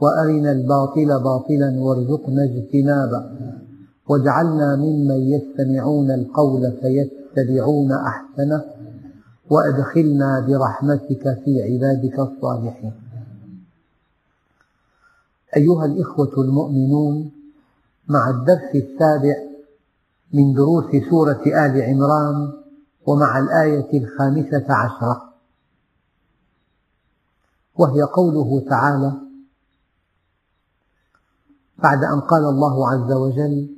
[0.00, 3.30] وأرنا الباطل باطلا وارزقنا اجتنابه.
[4.08, 8.64] واجعلنا ممن يستمعون القول فيتبعون أحسنه
[9.50, 12.92] وأدخلنا برحمتك في عبادك الصالحين.
[15.56, 17.30] أيها الإخوة المؤمنون
[18.08, 19.36] مع الدرس السابع
[20.32, 22.52] من دروس سورة آل عمران
[23.06, 25.22] ومع الآية الخامسة عشرة
[27.78, 29.27] وهي قوله تعالى
[31.78, 33.68] بعد أن قال الله عز وجل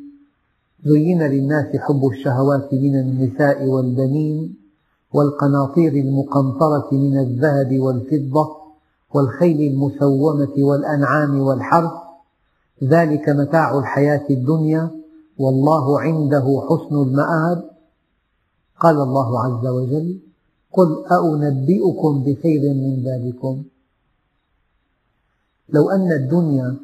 [0.84, 4.56] زين للناس حب الشهوات من النساء والبنين
[5.12, 8.56] والقناطير المقنطرة من الذهب والفضة
[9.14, 11.92] والخيل المسومة والأنعام والحرث
[12.84, 14.90] ذلك متاع الحياة الدنيا
[15.38, 17.70] والله عنده حسن المآب.
[18.80, 20.20] قال الله عز وجل
[20.72, 23.62] قل أنبئكم بخير من ذلكم.
[25.68, 26.76] لو أن الدنيا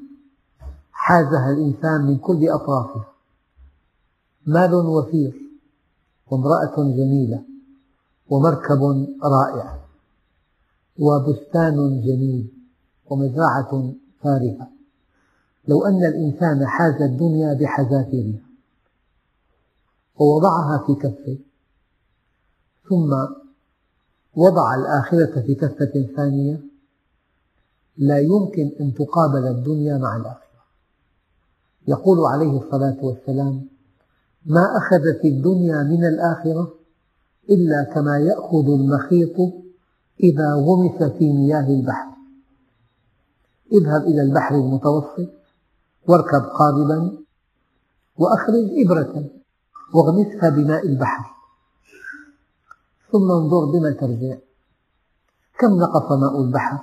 [1.07, 3.09] حازها الإنسان من كل أطرافها
[4.47, 5.35] مال وفير
[6.27, 7.43] وامرأة جميلة
[8.29, 8.83] ومركب
[9.23, 9.79] رائع
[10.99, 12.53] وبستان جميل
[13.11, 14.69] ومزرعة فارهة.
[15.69, 18.47] لو أن الإنسان حاز الدنيا بحذافيرها
[20.17, 21.39] ووضعها في كفه
[22.89, 23.11] ثم
[24.37, 26.61] وضع الآخرة في كفة ثانية
[27.97, 30.46] لا يمكن أن تقابل الدنيا مع الآخرة.
[31.87, 33.69] يقول عليه الصلاة والسلام
[34.47, 36.75] ما أخذت الدنيا من الآخرة
[37.51, 39.37] إلا كما يأخذ المخيط
[40.23, 42.17] إذا غمس في مياه البحر.
[43.73, 45.31] اذهب إلى البحر المتوسط
[46.09, 47.19] واركب قاربا
[48.17, 49.31] وأخرج إبرة
[49.95, 51.25] واغمسها بماء البحر.
[53.13, 54.37] ثم انظر بما ترجع.
[55.59, 56.79] كم نقص ماء البحر؟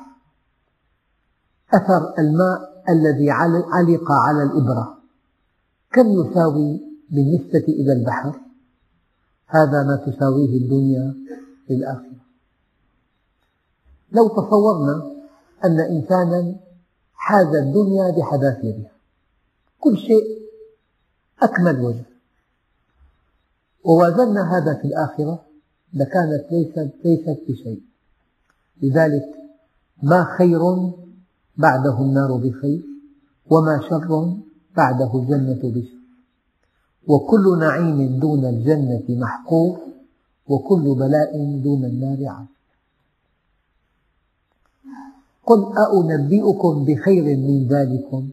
[1.73, 5.02] أثر الماء الذي علق على الإبرة.
[5.93, 8.39] كم يساوي بالنسبة إلى البحر؟
[9.47, 11.13] هذا ما تساويه الدنيا
[11.67, 12.23] في الآخرة.
[14.11, 15.11] لو تصورنا
[15.65, 16.55] أن إنسانا
[17.13, 18.91] حاز الدنيا بحذافيرها
[19.79, 20.41] كل شيء
[21.41, 22.05] أكمل وجه.
[23.83, 25.45] ووازنا هذا في الآخرة
[25.93, 27.81] لكانت ليست, ليست بشيء.
[28.81, 29.25] لذلك
[30.03, 30.61] ما خير
[31.57, 32.81] بعده النار بخير
[33.49, 34.37] وما شر
[34.77, 36.03] بعده الجنة بشر
[37.07, 39.79] وكل نعيم دون الجنة محقور
[40.47, 42.47] وكل بلاء دون النار عاد.
[45.45, 45.61] قل
[45.99, 48.29] أنبئكم بخير من ذلكم؟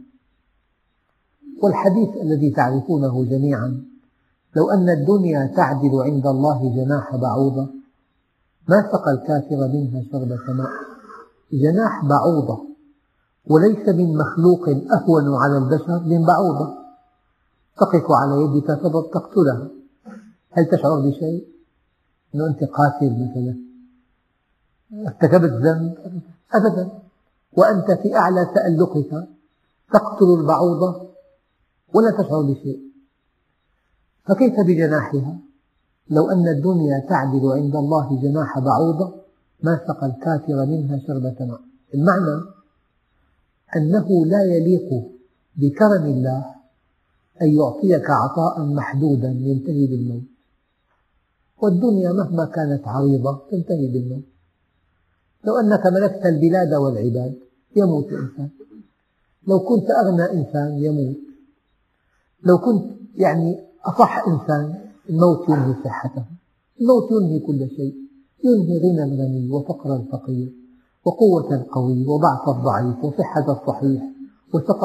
[1.62, 3.84] والحديث الذي تعرفونه جميعا
[4.56, 7.68] لو أن الدنيا تعدل عند الله جناح بعوضة
[8.68, 10.70] ما سقى الكافر منها شربة ماء
[11.52, 12.69] جناح بعوضة.
[13.50, 16.74] وليس من مخلوق أهون على البشر من بعوضة.
[17.76, 18.66] تقف على يدك
[19.14, 19.68] تقتلها.
[20.50, 21.48] هل تشعر بشيء؟
[22.34, 23.56] أنه أنت قاتل مثلا.
[25.06, 25.94] ارتكبت ذنب؟
[26.54, 26.90] أبدا.
[27.52, 29.28] وأنت في أعلى تألقك.
[29.92, 31.10] تقتل البعوضة
[31.94, 32.80] ولا تشعر بشيء.
[34.24, 35.38] فكيف بجناحها؟
[36.10, 39.14] لو أن الدنيا تعدل عند الله جناح بعوضة
[39.62, 41.60] ما سقى الكافر منها شربة ماء.
[41.94, 42.59] المعنى
[43.76, 44.88] أنه لا يليق
[45.56, 46.44] بكرم الله
[47.42, 50.22] أن يعطيك عطاء محدودا ينتهي بالموت.
[51.62, 54.24] والدنيا مهما كانت عريضة تنتهي بالموت.
[55.44, 57.34] لو أنك ملكت البلاد والعباد
[57.76, 58.48] يموت الإنسان.
[59.48, 61.16] لو كنت أغنى إنسان يموت.
[62.44, 62.84] لو كنت
[63.16, 64.80] يعني أصح إنسان
[65.10, 66.24] الموت ينهي صحته.
[66.80, 67.94] الموت ينهي كل شيء.
[68.44, 70.59] ينهي غنى الغني وفقر الفقير.
[71.04, 74.02] وقوة القوي وضعف الضعيف وصحة الصحيح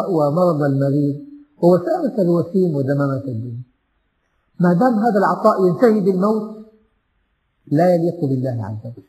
[0.09, 1.25] ومرض المريض
[1.61, 3.63] ووسامة الوسيم ودمامة الدين.
[4.59, 6.65] ما دام هذا العطاء ينتهي بالموت
[7.67, 9.03] لا يليق بالله عز وجل.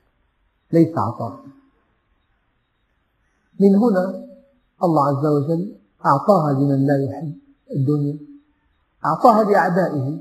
[0.73, 1.41] ليس عطاء.
[3.61, 4.27] من هنا
[4.85, 5.77] الله عز وجل
[6.07, 7.35] أعطاها لمن لا يحب
[7.77, 8.19] الدنيا
[9.05, 10.19] أعطاها لأعدائه.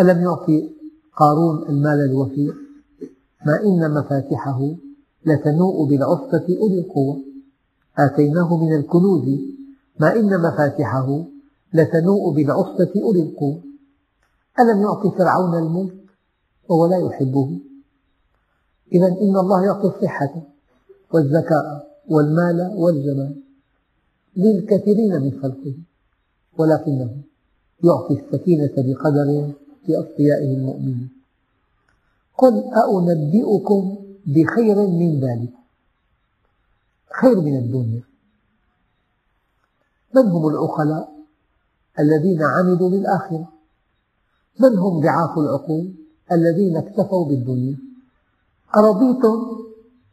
[0.00, 0.70] ألم يعطي
[1.16, 2.54] قارون المال الوفير؟
[3.46, 4.74] ما إن مفاتحه
[5.26, 7.20] لتنوء بالعصبة أولي القوة.
[7.98, 9.24] آتيناه من الكنوز
[10.00, 11.24] ما إن مفاتحه
[11.72, 13.60] لتنوء بالعصبة أولي القوة.
[14.60, 15.94] ألم يعطي فرعون الملك؟
[16.68, 17.58] وهو لا يحبه.
[18.92, 20.42] إذا إن الله يعطي الصحة
[21.14, 23.42] والذكاء والمال والجمال
[24.36, 25.74] للكثيرين من خلقه
[26.58, 27.10] ولكنه
[27.84, 29.52] يعطي السكينة بقدر
[29.88, 31.08] لأصفيائه المؤمنين.
[32.38, 32.64] قل
[33.10, 35.52] أنبئكم بخير من ذلك.
[37.20, 38.02] خير من الدنيا.
[40.14, 41.18] من هم العقلاء
[42.00, 43.48] الذين عملوا للآخرة؟
[44.60, 45.94] من هم ضعاف العقول
[46.32, 47.78] الذين اكتفوا بالدنيا؟
[48.76, 49.36] أرضيتم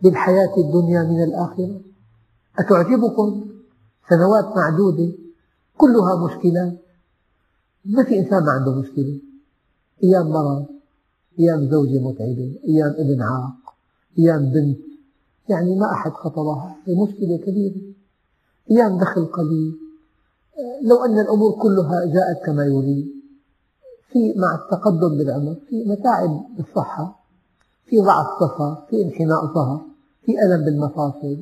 [0.01, 1.81] بالحياة الدنيا من الآخرة؟
[2.59, 3.45] أتعجبكم
[4.09, 5.11] سنوات معدودة
[5.77, 6.77] كلها مشكلات؟
[7.85, 9.19] ما في إنسان ما عنده مشكلة؟
[10.03, 10.65] أيام مرض
[11.39, 13.64] أيام زوجة متعبة أيام ابن عاق
[14.19, 14.77] أيام بنت.
[15.49, 17.81] يعني ما أحد خطرها هي مشكلة كبيرة.
[18.71, 19.73] أيام دخل قليل.
[20.81, 23.07] لو أن الأمور كلها جاءت كما يريد
[24.11, 27.25] في مع التقدم بالعمر في متاعب بالصحة
[27.85, 29.81] في ضعف صفر في انحناء ظهر
[30.25, 31.37] في ألم بالمفاصل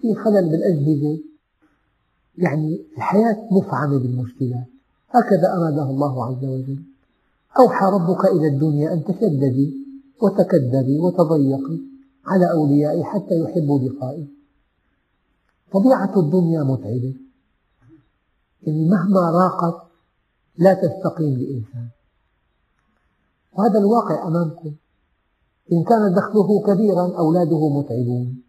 [0.00, 1.18] في خلل بالأجهزة.
[2.38, 4.66] يعني الحياة مفعمة بالمشكلات.
[5.10, 6.78] هكذا أرادها الله عز وجل.
[7.58, 9.74] أوحى ربك إلى الدنيا أن تشددي
[10.22, 11.78] وتكدري وتضيقي.
[12.28, 14.28] على أوليائي حتى يحبوا لقائي.
[15.72, 17.14] طبيعة الدنيا متعبة.
[18.62, 19.82] يعني مهما راقت
[20.58, 21.88] لا تستقيم لإنسان.
[23.52, 24.72] وهذا الواقع أمامكم.
[25.72, 28.42] إن كان دخله كبيرا أولاده متعبون.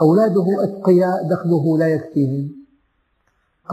[0.00, 2.52] أولاده أتقياء دخله لا يكفيهم.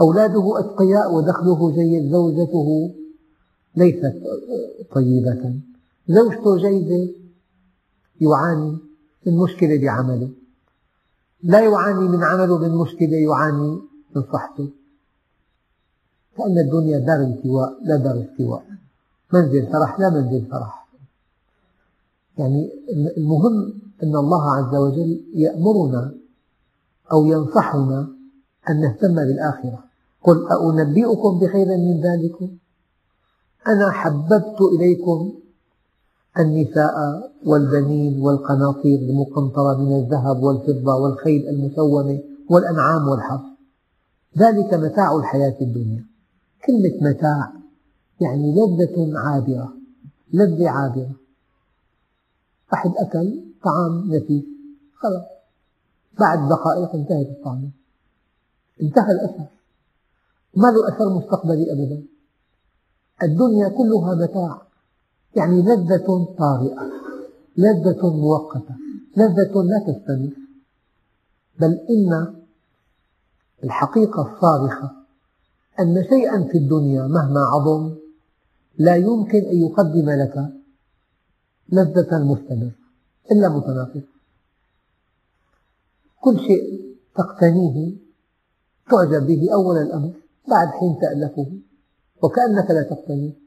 [0.00, 2.94] أولاده أتقياء ودخله جيد زوجته
[3.76, 4.22] ليست
[4.94, 5.60] طيبة.
[6.08, 7.14] زوجته جيدة
[8.20, 8.91] يعاني.
[9.26, 10.30] من مشكلة بعمله.
[11.42, 13.80] لا يعاني من عمله من مشكلة يعاني
[14.16, 14.68] من صحته.
[16.36, 18.64] كأن الدنيا دار التواء لا دار استواء.
[19.32, 20.88] منزل فرح لا منزل فرح.
[22.38, 22.70] يعني
[23.16, 26.14] المهم أن الله عز وجل يأمرنا
[27.12, 28.08] أو ينصحنا
[28.70, 29.84] أن نهتم بالآخرة.
[30.22, 30.46] قل
[30.80, 32.56] أنبئكم بخير من ذلكم؟
[33.68, 35.32] أنا حببت إليكم
[36.38, 36.94] النساء
[37.46, 43.40] والبنين والقناطير المقنطرة من الذهب والفضة والخيل المسومة والأنعام والحرث.
[44.38, 46.04] ذلك متاع الحياة الدنيا.
[46.66, 47.52] كلمة متاع
[48.20, 49.72] يعني لذة عابرة
[50.32, 51.10] لذة عابرة.
[52.72, 54.44] واحد أكل طعام نفيس
[54.94, 55.24] خلاص.
[56.20, 57.70] بعد دقائق انتهت الطعام.
[58.82, 59.46] انتهى الأثر.
[60.56, 62.02] ما له أثر مستقبلي أبدا.
[63.22, 64.71] الدنيا كلها متاع.
[65.36, 66.90] يعني لذة طارئة
[67.56, 68.76] لذة مؤقتة
[69.16, 70.32] لذة لا تستمر.
[71.60, 72.34] بل إن
[73.64, 74.92] الحقيقة الصارخة
[75.80, 77.94] أن شيئا في الدنيا مهما عظم
[78.78, 80.48] لا يمكن أن يقدم لك
[81.72, 82.72] لذة مستمرة
[83.32, 84.02] إلا متناقض.
[86.20, 87.96] كل شيء تقتنيه
[88.90, 90.12] تعجب به أول الأمر
[90.48, 91.52] بعد حين تألفه
[92.22, 93.41] وكأنك لا تقتنيه.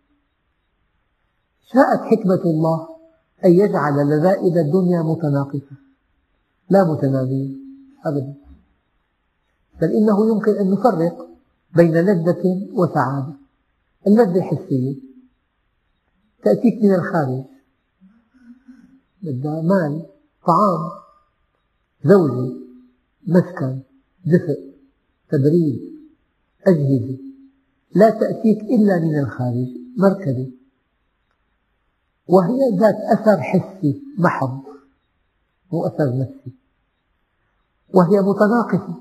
[1.74, 2.88] شاءت حكمة الله
[3.46, 5.76] أن يجعل لذائذ الدنيا متناقصة.
[6.70, 7.56] لا متناغية
[8.06, 8.34] أبدا.
[9.82, 11.30] بل إنه يمكن أن نفرق
[11.76, 13.34] بين لذة وسعادة.
[14.07, 14.95] اللذة حسية
[16.44, 17.44] تأتيك من الخارج.
[19.24, 20.06] بدها مال
[20.48, 20.92] طعام
[22.06, 22.54] زوجة
[23.28, 23.80] مسكن
[24.26, 24.74] دفء
[25.30, 25.81] تبريد
[26.68, 27.18] أجهزة.
[27.95, 29.68] لا تأتيك إلا من الخارج
[29.98, 30.52] مركبة
[32.28, 34.64] وهي ذات أثر حسي محض
[35.72, 36.52] مو أثر نفسي.
[37.94, 38.96] وهي متناقصة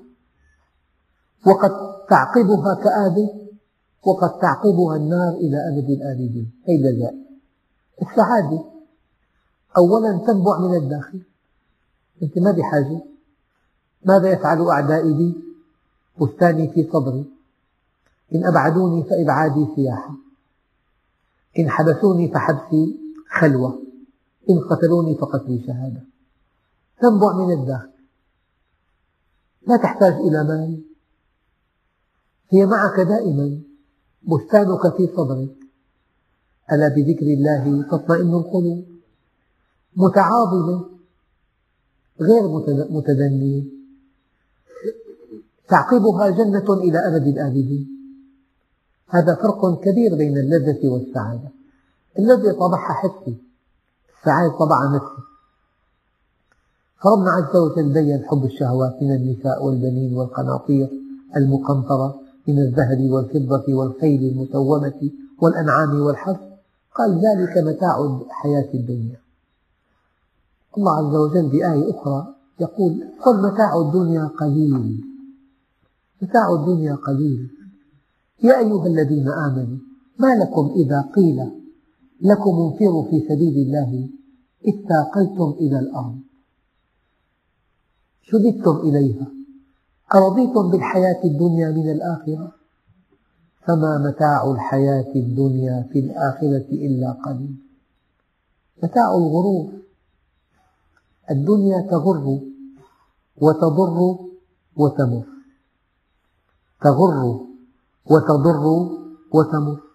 [1.46, 1.70] وقد
[2.10, 3.28] تعقبها كآبة
[4.06, 6.52] وقد تعقبها النار إلى أبد الآبدين.
[6.68, 7.24] هي اللذائذ
[8.02, 8.64] السعادة
[9.76, 11.22] أولا تنبع من الداخل.
[12.22, 13.00] أنت ما بحاجة.
[14.04, 15.34] ماذا يفعل أعدائي بي؟
[16.20, 17.30] بستاني في صدري.
[18.34, 20.14] إن أبعدوني فإبعادي سياحة
[21.58, 23.03] إن حبسوني فحبسي
[23.40, 23.82] خلوة
[24.50, 26.02] إن قتلوني فقتلي شهادة.
[27.00, 27.94] تنبع من الداخل
[29.66, 30.82] لا تحتاج إلى مال.
[32.50, 33.60] هي معك دائما.
[34.22, 35.56] بستانك في صدرك.
[36.72, 38.84] ألا بذكر الله تطمئن القلوب.
[39.96, 40.90] متعاظمة.
[42.20, 42.48] غير
[42.90, 43.64] متدنية.
[45.68, 47.88] تعقبها جنة إلى أبد الآبدين.
[49.08, 51.63] هذا فرق كبير بين اللذة والسعادة.
[52.18, 53.36] اللذة طبعها حسي.
[54.20, 55.22] السعادة طبعها نفسي
[57.04, 60.90] فربنا عز وجل بين حب الشهوات من النساء والبنين والقناطير
[61.36, 62.14] المقنطرة
[62.48, 65.10] من الذهب والفضة والخيل المسومة
[65.42, 66.40] والأنعام والحرث.
[66.94, 69.20] قال ذلك متاع الحياة الدنيا.
[70.78, 75.04] الله عز وجل بآية أخرى يقول قل متاع الدنيا قليل.
[76.22, 77.50] متاع الدنيا قليل.
[78.42, 79.78] يا أيها الذين آمنوا
[80.18, 81.63] ما لكم إذا قيل
[82.20, 84.08] لكم انفروا في سبيل الله
[84.68, 86.18] اثاقلتم إلى الأرض.
[88.22, 89.26] شددتم إليها.
[90.14, 92.52] أرضيتم بالحياة الدنيا من الآخرة؟
[93.66, 97.56] فما متاع الحياة الدنيا في الآخرة إلا قليل.
[98.82, 99.72] متاع الغرور.
[101.30, 102.40] الدنيا تغر
[103.36, 104.18] وتضر
[104.76, 105.24] وتمر.
[106.82, 107.40] تغر
[108.06, 108.66] وتضر
[109.32, 109.93] وتمر.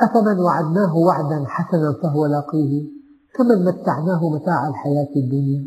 [0.00, 2.84] أفمن وعدناه وعدا حسنا فهو لاقيه؟
[3.34, 5.64] كمن متعناه متاع الحياة الدنيا.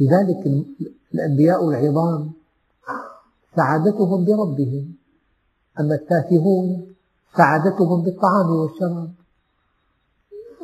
[0.00, 0.66] لذلك
[1.14, 2.32] الأنبياء العظام
[3.56, 4.94] سعادتهم بربهم
[5.80, 6.94] أما التافهون
[7.36, 9.12] سعادتهم بالطعام والشراب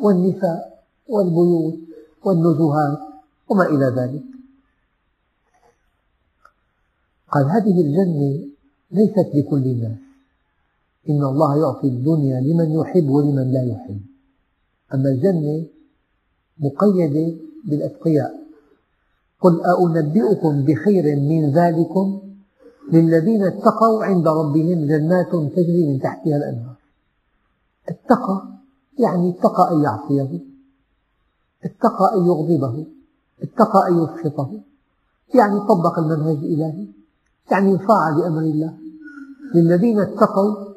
[0.02, 1.78] والنساء والبيوت
[2.24, 2.98] والنزهات
[3.48, 4.24] وما إلى ذلك.
[7.32, 8.48] قال هذه الجنة
[8.90, 10.07] ليست لكل الناس.
[11.10, 14.00] إن الله يعطي الدنيا لمن يحب ولمن لا يحب.
[14.94, 15.66] أما الجنة
[16.58, 18.34] مقيدة بالأتقياء.
[19.40, 22.20] قل أنبئكم بخير من ذلكم؟
[22.92, 26.74] للذين اتقوا عند ربهم جنات تجري من تحتها الأنهار.
[27.88, 28.42] اتقى
[28.98, 30.40] يعني اتقى أن يعصيه.
[31.64, 32.86] اتقى أن يغضبه.
[33.42, 34.60] اتقى أن يسخطه.
[35.34, 36.86] يعني طبق المنهج الإلهي.
[37.50, 38.74] يعني يطاع لأمر الله.
[39.54, 40.67] للذين اتقوا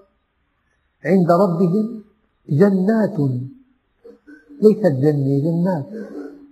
[1.06, 2.02] عند ربهم
[2.50, 3.18] جنات.
[4.62, 5.86] ليست جنة جنات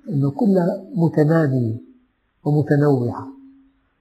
[0.10, 1.77] إنه كلها متنامية
[2.46, 3.27] ومتنوعة.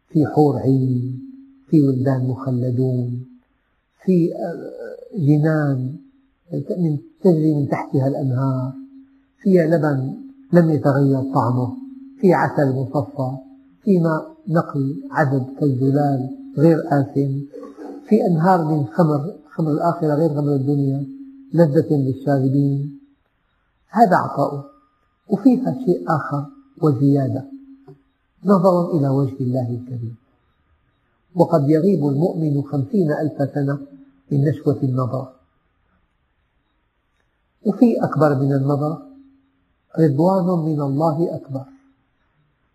[0.08, 1.20] في حور عين
[1.68, 3.24] في ولدان مخلدون
[4.04, 4.30] في
[5.18, 5.96] جنان
[7.22, 8.72] تجري من تحتها الأنهار
[9.42, 10.14] فيها لبن
[10.52, 11.72] لم يتغير طعمه
[12.20, 13.30] في عسل مصفى
[13.84, 16.28] في ماء نقي عذب كالزلال
[16.58, 17.32] غير آثم
[18.08, 21.06] في أنهار من خمر خمر الآخرة غير خمر الدنيا
[21.52, 23.00] لذة للشاربين
[23.88, 24.64] هذا عطاؤه
[25.28, 26.46] وفيها شيء آخر
[26.82, 27.44] وزيادة
[28.44, 30.16] نظر إلى وجه الله الكريم.
[31.34, 33.78] وقد يغيب المؤمن خمسين ألف سنة
[34.30, 35.28] من نشوة النظر.
[37.66, 39.02] وفي أكبر من النظر
[39.98, 41.64] رضوان من الله أكبر.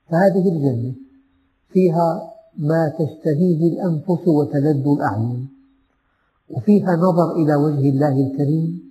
[0.10, 0.94] فهذه الجنة
[1.70, 5.53] فيها ما تشتهيه الأنفس وتلذ الأعين.
[6.50, 8.84] وفيها نظر إلى وجه الله الكريم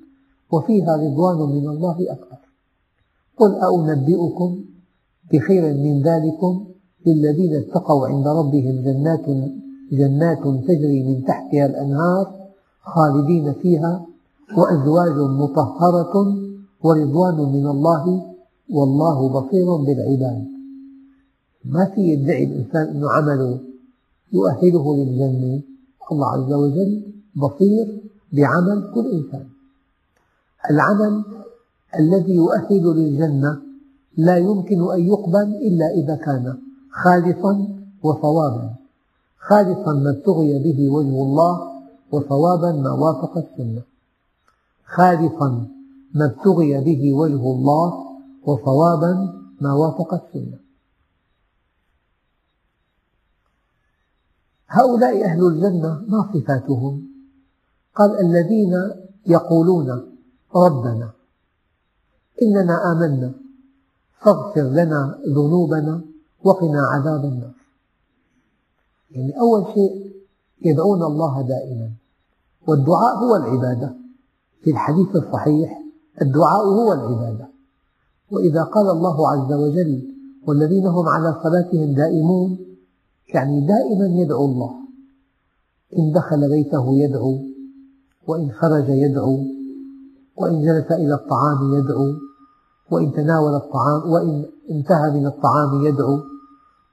[0.53, 2.39] وفيها رضوان من الله أكبر.
[3.39, 4.65] قل أنبئكم
[5.33, 6.67] بخير من ذلكم
[7.07, 9.27] للذين اتقوا عند ربهم جنات
[9.93, 12.35] جنات تجري من تحتها الأنهار
[12.83, 14.07] خالدين فيها
[14.57, 16.15] وأزواج مطهرة
[16.85, 18.23] ورضوان من الله
[18.71, 20.45] والله بصير بالعباد.
[21.65, 23.61] ما في يدعي الإنسان أن عمله
[24.33, 25.63] يؤهله للجنة؟
[26.13, 29.49] الله عز وجل بصير بعمل كل إنسان.
[30.71, 31.25] العمل
[31.99, 33.63] الذي يؤهل للجنة
[34.17, 36.59] لا يمكن أن يقبل إلا إذا كان
[36.91, 37.69] خالصا
[38.03, 38.75] وصوابا.
[39.39, 41.73] خالصا ما ابتغي به وجه الله
[42.13, 43.83] وصوابا ما وافق السنة.
[44.85, 45.69] خالصا
[46.15, 48.07] ما ابتغي به وجه الله
[48.45, 49.13] وصوابا
[49.61, 50.59] ما وافق السنة.
[54.69, 57.12] هؤلاء أهل الجنة ما صفاتهم؟
[57.95, 58.75] قال الذين
[59.27, 60.17] يقولون
[60.55, 61.11] ربنا
[62.43, 63.33] إننا آمنا
[64.21, 66.01] فاغفر لنا ذنوبنا
[66.45, 67.55] وقنا عذاب النار.
[69.11, 70.13] يعني أول شيء
[70.65, 71.91] يدعون الله دائما
[72.69, 73.95] والدعاء هو العبادة.
[74.63, 75.83] في الحديث الصحيح
[76.23, 77.49] الدعاء هو العبادة.
[78.31, 80.15] وإذا قال الله عز وجل
[80.47, 82.59] والذين هم على صلاتهم دائمون
[83.35, 84.75] يعني دائما يدعو الله.
[85.99, 87.52] إن دخل بيته يدعو
[88.29, 89.39] وإن خرج يدعو
[90.37, 92.13] وإن جلس إلى الطعام يدعو
[92.91, 96.21] وإن تناول الطعام وإن انتهى من الطعام يدعو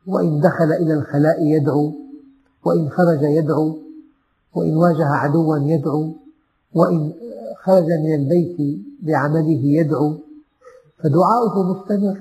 [0.08, 1.94] وإن دخل إلى الخلاء يدعو
[2.66, 3.78] وإن خرج يدعو
[4.56, 6.14] وإن واجه عدوا يدعو
[6.76, 7.14] وإن
[7.64, 8.58] خرج من البيت
[9.02, 10.18] بعمله يدعو.
[11.04, 12.18] فدعاؤه مستمر.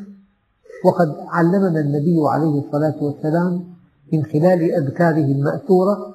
[0.84, 3.64] وقد علمنا النبي عليه الصلاة والسلام
[4.12, 6.14] من خلال أذكاره المأثورة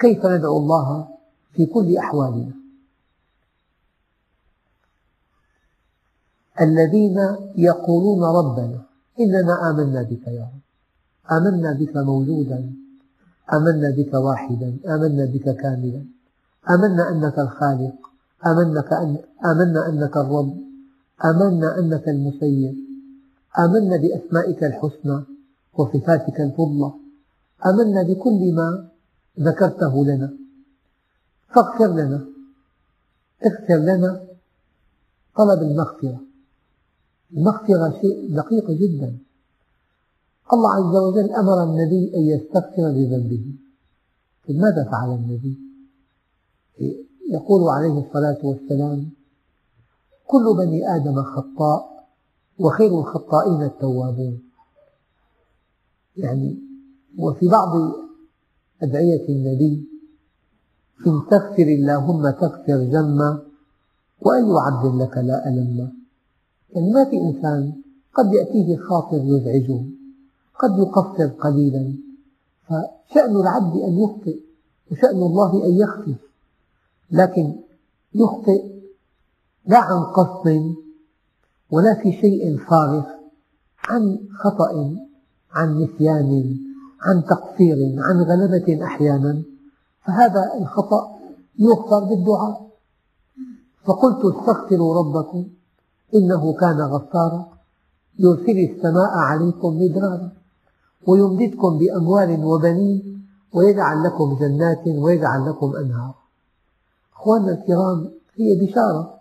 [0.00, 1.08] كيف ندعو الله؟
[1.52, 2.52] في كل أحوالنا.
[6.60, 7.18] الذين
[7.56, 8.82] يقولون ربنا
[9.20, 10.62] إننا آمنا بك يا رب.
[11.32, 12.72] آمنا بك موجودا
[13.52, 16.02] آمنا بك واحدا آمنا بك كاملا.
[16.70, 17.94] آمنا أنك الخالق
[18.46, 20.56] آمنا, أنك الرب
[21.24, 22.74] آمنا أنك المسير.
[23.58, 25.18] آمنا بأسمائك الحسنى
[25.74, 26.92] وصفاتك الفضلى.
[27.66, 28.88] آمنا بكل ما
[29.40, 30.47] ذكرته لنا.
[31.54, 32.26] فاغفر لنا
[33.46, 34.26] اغفر لنا
[35.36, 36.20] طلب المغفرة.
[37.32, 39.18] المغفرة شيء دقيق جدا.
[40.52, 43.54] الله عز وجل أمر النبي أن يستغفر لذنبه.
[44.48, 45.58] ماذا فعل النبي؟
[47.30, 49.10] يقول عليه الصلاة والسلام
[50.26, 52.08] كل بني آدم خطاء
[52.58, 54.42] وخير الخطائين التوابون.
[56.16, 56.58] يعني
[57.18, 57.68] وفي بعض
[58.82, 59.88] أدعية النبي
[61.06, 63.42] إن تغفر اللهم تغفر ذما
[64.20, 65.92] وأي عبد لك لا ألم.
[66.74, 67.72] يعني ما في إنسان
[68.14, 69.82] قد يأتيه خاطر يزعجه
[70.58, 71.94] قد يقصر قليلا.
[72.66, 74.38] فشأن العبد أن يخطئ
[74.92, 76.14] وشأن الله أن يغفر
[77.10, 77.54] لكن
[78.14, 78.64] يخطئ
[79.66, 80.74] لا عن قصد
[81.70, 83.06] ولا في شيء فارغ
[83.88, 84.96] عن خطأ
[85.52, 86.56] عن نسيان
[87.00, 89.42] عن تقصير عن غلبة أحيانا.
[90.06, 91.18] فهذا الخطأ
[91.58, 92.68] يغفر بالدعاء
[93.84, 95.46] فقلت استغفروا ربكم
[96.14, 97.58] إنه كان غفارا.
[98.18, 100.30] يرسل السماء عليكم مدرارا
[101.06, 106.14] ويمددكم بأموال وبنين ويجعل لكم جنات ويجعل لكم أنهارا
[107.16, 109.14] أخواننا الكرام هي بشارة.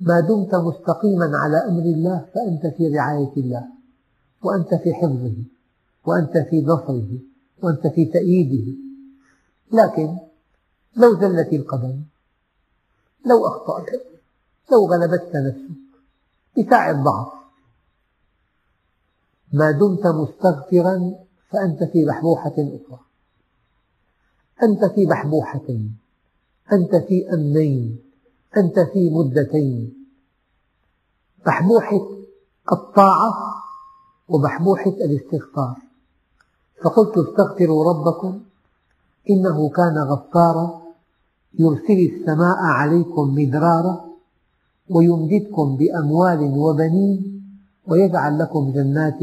[0.00, 3.64] ما دمت مستقيما على أمر الله فأنت في رعاية الله
[4.42, 5.36] وأنت في حفظه
[6.06, 7.18] وأنت في نصره
[7.62, 8.85] وأنت في تأييده.
[9.72, 10.16] لكن
[10.96, 12.02] لو زلت القدم
[13.26, 13.90] لو أخطأت
[14.72, 15.86] لو غلبتك نفسك
[16.58, 17.32] بساع الضعف
[19.52, 21.14] ما دمت مستغفرا
[21.50, 23.00] فأنت في بحبوحة أخرى.
[24.62, 25.96] أنت في بحبوحتين
[26.72, 27.98] أنت في أمنين
[28.56, 30.06] أنت في مدتين.
[31.46, 32.08] بحبوحة
[32.72, 33.32] الطاعة
[34.28, 35.76] وبحبوحة الاستغفار.
[36.84, 38.40] فقلت استغفروا ربكم
[39.30, 40.82] إنه كان غفارا
[41.58, 44.04] يرسل السماء عليكم مدرارا
[44.90, 47.42] ويمددكم بأموال وبنين
[47.86, 49.18] ويجعل لكم جنات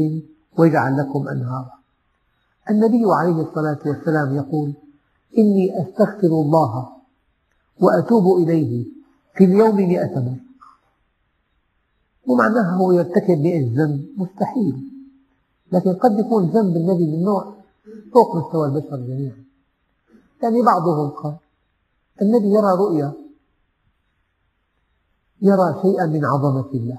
[0.58, 1.72] ويجعل لكم أنهارا.
[2.70, 4.72] النبي عليه الصلاة والسلام يقول
[5.38, 6.88] إني أستغفر الله
[7.80, 8.86] وأتوب إليه
[9.34, 10.36] في اليوم مئة مرة.
[12.26, 14.90] مو معناها هو يرتكب مئة ذنب مستحيل.
[15.72, 17.54] لكن قد يكون ذنب النبي من نوع
[18.14, 19.43] فوق مستوى البشر جميعا.
[20.44, 21.36] يعني بعضهم قال
[22.22, 23.12] النبي يرى رؤيا
[25.42, 26.98] يرى شيئا من عظمة الله.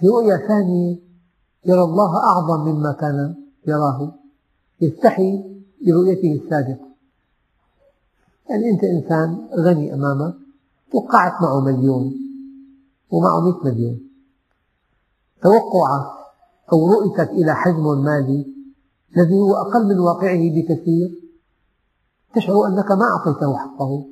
[0.00, 0.96] في رؤيا ثانية
[1.64, 3.34] يرى الله أعظم مما كان
[3.66, 4.14] يراه
[4.80, 6.88] يستحي برؤيته السابقة.
[8.50, 10.34] يعني أنت إنسان غني أمامك
[10.94, 12.14] وقعت معه مليون
[13.10, 14.10] ومعه مئة مليون.
[15.42, 16.06] توقعك
[16.72, 18.56] أو رؤيتك إلى حجم مالي
[19.16, 21.25] الذي هو أقل من واقعه بكثير.
[22.36, 24.04] تشعر أنك ما أعطيته حقه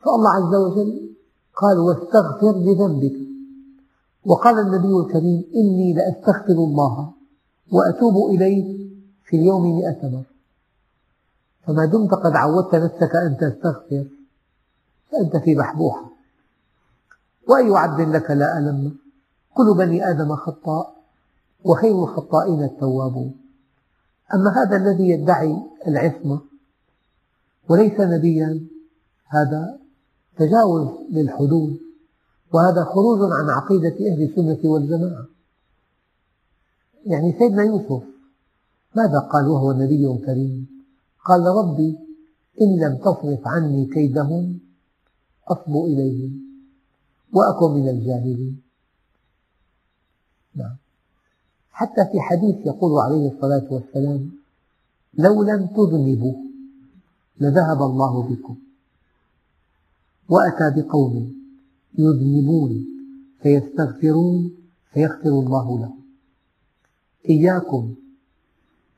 [0.00, 1.14] فالله عز وجل
[1.56, 3.28] قال واستغفر لذنبك.
[4.24, 7.12] وقال النبي الكريم إني لأستغفر الله
[7.72, 8.90] وأتوب إليه
[9.24, 10.24] في اليوم مئة مرة.
[11.66, 14.06] فما دمت قد عودت نفسك أن تستغفر
[15.12, 16.10] فأنت في بحبوحة.
[17.48, 18.96] وأي عبد لك لا ألم.
[19.54, 20.94] كل بني آدم خطاء
[21.64, 23.34] وخير الخطائين التوابون.
[24.34, 26.40] أما هذا الذي يدعي العصمة
[27.68, 28.66] وليس نبيا.
[29.26, 29.78] هذا
[30.36, 31.78] تجاوز للحدود
[32.52, 35.26] وهذا خروج عن عقيدة أهل السنة والجماعة.
[37.06, 38.02] يعني سيدنا يوسف
[38.96, 40.66] ماذا قال وهو نبي كريم؟
[41.24, 41.98] قال ربي
[42.60, 44.58] إن لم تصرف عني كيدهم
[45.48, 46.42] أصب إليهم
[47.32, 48.62] وأكن من الجاهلين.
[50.54, 50.76] نعم.
[51.70, 54.30] حتى في حديث يقول عليه الصلاة والسلام
[55.14, 56.47] لو لم تذنبوا
[57.40, 58.56] لذهب الله بكم.
[60.28, 61.32] وأتى بقوم
[61.98, 62.86] يذنبون
[63.42, 64.50] فيستغفرون
[64.92, 66.02] فيغفر الله لهم.
[67.28, 67.94] إياكم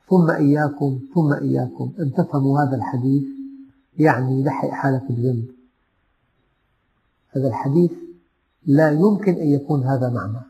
[0.09, 1.93] ثم إياكم ثم إياكم.
[2.01, 3.25] أن تفهموا هذا الحديث
[3.99, 5.49] يعني لحق حالك بذنب
[7.31, 7.93] هذا الحديث
[8.67, 10.47] لا يمكن أن يكون هذا معناه.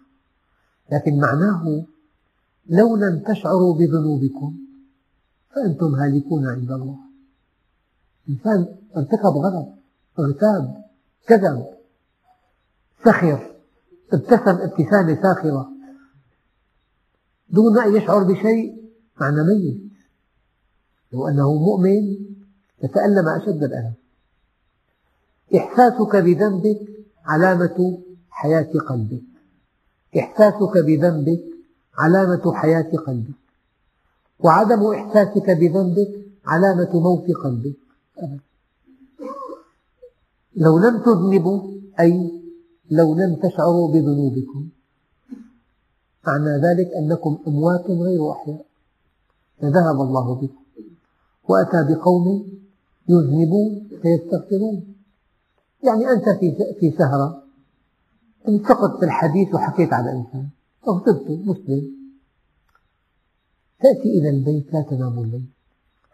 [0.92, 1.84] لكن معناه
[2.68, 4.56] لو لم تشعروا بذنوبكم
[5.50, 7.09] فأنتم هالكون عند الله.
[8.30, 9.68] إنسان ارتكب غلط
[10.18, 10.84] اغتاب
[11.26, 11.66] كذب
[13.04, 13.56] سخر
[14.12, 15.70] ابتسم ابتسامة ساخرة
[17.50, 18.80] دون أن يشعر بشيء
[19.20, 19.80] معنى ميت.
[21.12, 22.18] لو أنه مؤمن
[22.82, 23.94] لتألم أشد الألم.
[25.56, 26.80] إحساسك بذنبك
[27.24, 27.98] علامة
[28.30, 29.22] حياة قلبك.
[30.18, 31.42] إحساسك بذنبك
[31.98, 33.40] علامة حياة قلبك.
[34.40, 36.12] وعدم إحساسك بذنبك
[36.46, 37.89] علامة موت قلبك.
[40.56, 42.42] لو لم تذنبوا أي
[42.90, 44.68] لو لم تشعروا بذنوبكم
[46.26, 48.66] معنى ذلك أنكم أموات غير أحياء.
[49.58, 50.62] فذهب الله بكم.
[51.48, 52.24] وأتى بقوم
[53.08, 54.94] يذنبون فيستغفرون.
[55.84, 56.28] يعني أنت
[56.80, 57.42] في سهرة
[58.48, 60.48] انتقد في الحديث وحكيت على إنسان
[60.88, 61.84] اغتبته مسلم.
[63.80, 65.46] تأتي إلى البيت لا تنام الليل.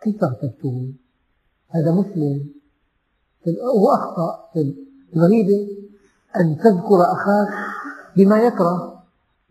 [0.02, 0.92] كيف اغتبته؟
[1.76, 2.50] هذا مسلم.
[3.78, 4.74] هو أخطأ في
[5.16, 5.68] الغيبة
[6.36, 7.48] أن تذكر أخاك
[8.16, 9.02] بما يكره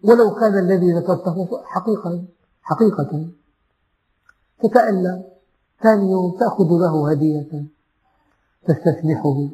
[0.03, 2.23] ولو كان الذي ذكرته حقيقة.
[2.61, 3.27] حقيقة
[4.63, 5.23] تتألم
[5.83, 7.65] ثاني يوم تأخذ له هدية
[8.67, 9.47] تستسمحه.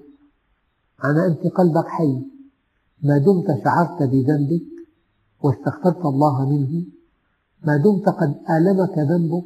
[0.99, 2.21] على أنت قلبك حي.
[3.03, 4.63] ما دمت شعرت بذنبك
[5.43, 6.85] واستغفرت الله منه.
[7.63, 9.45] ما دمت قد آلمك ذنبك.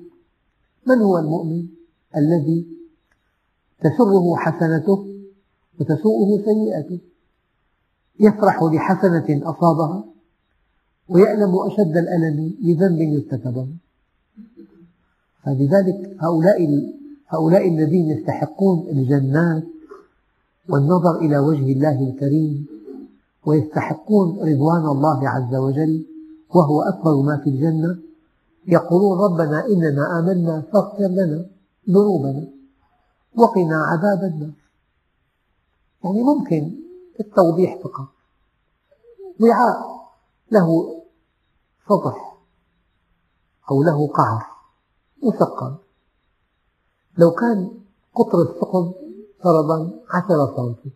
[0.88, 1.68] من هو المؤمن
[2.18, 2.68] الذي
[3.82, 5.06] تسره حسنته
[5.80, 7.00] وتسوءه سيئته.
[8.20, 10.06] يفرح لحسنة أصابها
[11.10, 13.68] ويألم أشد الألم لذنب يرتكبه
[15.44, 16.58] فلذلك هؤلاء
[17.28, 19.64] هؤلاء الذين يستحقون الجنات
[20.70, 22.66] والنظر إلى وجه الله الكريم
[23.46, 26.06] ويستحقون رضوان الله عز وجل
[26.56, 27.98] وهو أكبر ما في الجنة
[28.68, 31.46] يقولون ربنا إننا آمنا فاغفر لنا
[31.90, 32.55] ذنوبنا.
[33.38, 34.54] وقنا عذاب النار.
[36.04, 36.76] يعني ممكن
[37.20, 38.08] التوضيح فقط.
[39.40, 40.10] وعاء
[40.52, 41.02] له
[41.90, 42.38] سطح
[43.72, 44.46] أو له قعر
[45.24, 45.76] مثقل.
[47.18, 47.72] لو كان
[48.16, 48.94] قطر الثقب
[49.44, 50.96] فرضا عشرة سنتي.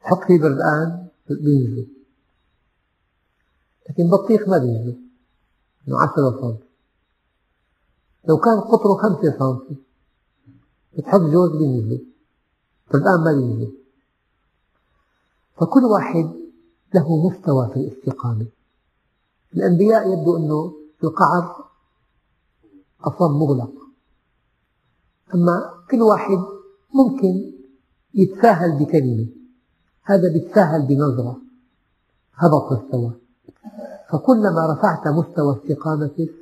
[0.00, 1.84] حط فيه بردقان بينزلوا
[3.90, 4.94] لكن بطيخ ما بينزلوا
[5.88, 6.66] إنه عشرة سنتي.
[8.28, 9.85] لو كان قطره خمسة سنتي
[10.96, 11.98] بتحط جوز بينزلوا
[12.92, 13.72] بردقان ما بينزلوا
[15.56, 16.30] فكل واحد
[16.94, 18.46] له مستوى في الاستقامة.
[19.54, 21.64] الأنبياء يبدو أنه القعر
[23.00, 23.72] أصم مغلق.
[25.34, 26.38] أما كل واحد
[26.94, 27.52] ممكن
[28.14, 29.26] يتساهل بكلمة.
[30.02, 31.40] هذا بيتساهل بنظرة.
[32.34, 33.12] هبط مستوى
[34.10, 36.34] فكلما رفعت مستوى استقامتك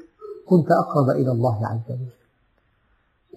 [0.47, 2.24] كنت أقرب إلى الله عز وجل.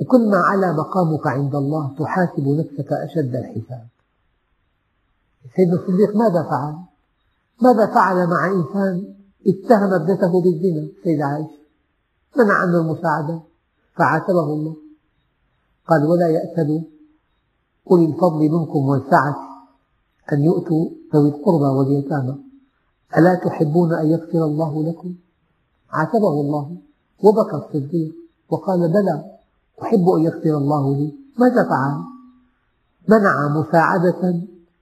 [0.01, 3.87] وكلما علا مقامك عند الله تحاسب نفسك أشد الحساب.
[5.55, 6.75] سيدنا الصديق ماذا فعل؟
[7.61, 9.13] ماذا فعل مع إنسان
[9.47, 11.57] اتهم ابنته بالزنا؟ سيدة عائشة
[12.37, 13.41] منع عنه المساعدة
[13.95, 14.75] فعاتبه الله.
[15.87, 16.83] قال ولا يأتل
[17.91, 19.35] أولي الفضل منكم والسعة
[20.33, 22.35] أن يؤتوا ذوي القربى واليتامى.
[23.17, 25.15] ألا تحبون أن يغفر الله لكم؟
[25.89, 26.77] عاتبه الله.
[27.23, 28.15] وبكى الصديق
[28.49, 29.36] وقال بلى.
[29.81, 31.13] أحب أن يغفر الله لي.
[31.37, 31.97] ماذا فعل؟
[33.07, 34.41] منع مساعدة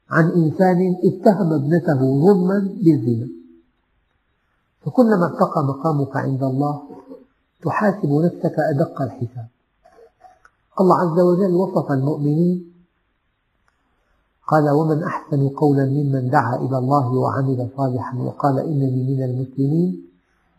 [0.10, 3.28] عن إنسان اتهم ابنته ظلما بالزنا.
[4.82, 6.82] فكلما ارتقى مقامك عند الله
[7.64, 9.48] تحاسب نفسك أدق الحساب.
[10.80, 12.72] الله عز وجل وصف المؤمنين.
[14.48, 20.06] قال ومن أحسن قولا ممن دعا إلى الله وعمل صالحا وقال إنني من المسلمين.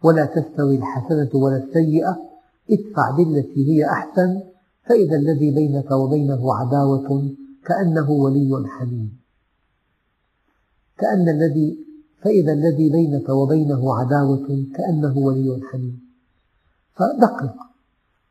[0.03, 2.36] ولا تستوي الحسنة ولا السيئة
[2.71, 4.43] ادفع بالتي هي أحسن
[4.87, 9.21] فإذا الذي بينك وبينه عداوة كأنه ولي حميم.
[10.99, 11.87] كأن الذي
[12.23, 16.01] فإذا الذي بينك وبينه عداوة كأنه ولي حميم.
[16.95, 17.55] فدقق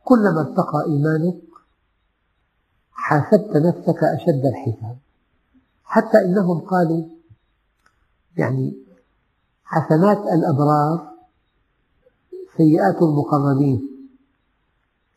[0.03, 1.41] كلما ارتقى إيمانك
[2.91, 4.97] حاسبت نفسك أشد الحساب.
[5.83, 7.03] حتى إنهم قالوا
[8.37, 8.77] يعني
[9.63, 11.11] حسنات الأبرار
[12.57, 13.94] سيئات المقربين.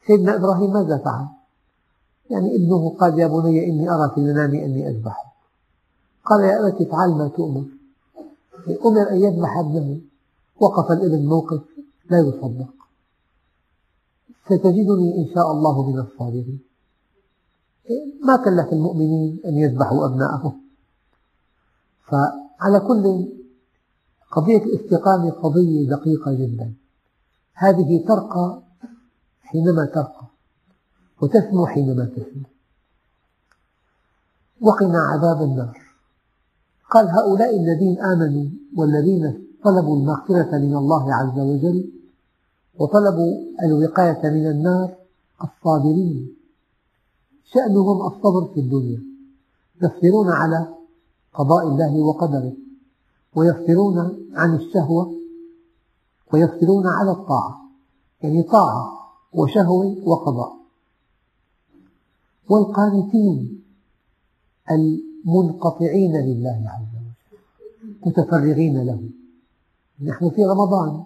[0.08, 1.26] سيدنا إبراهيم ماذا فعل؟
[2.30, 5.28] يعني ابنه قال يا بني إني أرى في المنام أني أذبحك
[6.24, 7.64] قال يا أبت افعل ما تؤمر.
[8.86, 10.00] أمر أن يذبح ابنه.
[10.60, 11.60] وقف الإبن موقف
[12.10, 12.74] لا يصدق.
[14.46, 16.60] ستجدني إن شاء الله من الصابرين
[18.24, 20.60] ما كلف المؤمنين أن يذبحوا أبناءهم؟
[22.06, 23.28] فعلى كل
[24.32, 26.74] قضية الاستقامة قضية دقيقة جدا.
[27.54, 28.67] هذه ترقى
[29.48, 30.26] حينما ترقى
[31.20, 32.48] وتسمو حينما تسمو.
[34.60, 35.78] وقنا عذاب النار.
[36.90, 41.90] قال هؤلاء الذين آمنوا والذين طلبوا المغفرة من الله عز وجل
[42.78, 43.32] وطلبوا
[43.64, 44.94] الوقاية من النار
[45.44, 46.36] الصابرين.
[47.44, 49.02] شأنهم الصبر في الدنيا.
[49.82, 50.74] يصبرون على
[51.34, 52.52] قضاء الله وقدره.
[53.34, 53.98] ويصبرون
[54.34, 55.12] عن الشهوة.
[56.32, 57.60] ويصبرون على الطاعة.
[58.22, 58.97] يعني طاعة.
[59.32, 60.52] وشهوة وقضاء.
[62.50, 63.64] والقانتين
[64.70, 67.08] المنقطعين لله عز وجل
[68.06, 69.10] متفرغين له.
[70.02, 71.04] نحن في رمضان.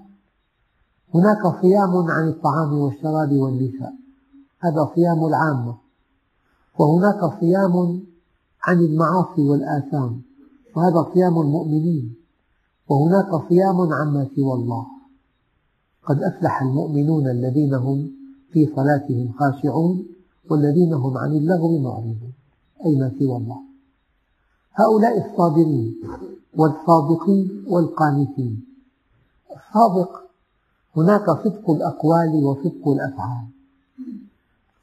[1.15, 3.95] هناك صيام عن الطعام والشراب والنساء.
[4.61, 5.77] هذا صيام العامة.
[6.79, 8.03] وهناك صيام
[8.63, 10.23] عن المعاصي والآثام.
[10.77, 12.15] وهذا صيام المؤمنين.
[12.89, 14.87] وهناك صيام عما سوى الله.
[16.05, 18.11] قد أفلح المؤمنون الذين هم
[18.53, 20.07] في صلاتهم خاشعون
[20.51, 22.33] والذين هم عن اللغو معرضون
[22.85, 23.61] أي ما سوى الله.
[24.75, 26.03] هؤلاء الصابرين
[26.57, 28.65] والصادقين والقانتين.
[29.51, 30.23] الصادق
[30.97, 33.47] هناك صدق الأقوال وصدق الأفعال.